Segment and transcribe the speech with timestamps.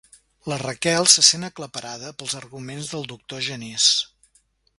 [0.51, 3.91] La Raquel se sent aclaparada pels arguments del doctor Genís.